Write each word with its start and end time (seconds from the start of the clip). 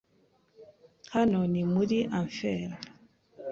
Hano 1.13 1.39
ni 1.51 1.61
muri 1.73 1.97
enfer 2.19 2.69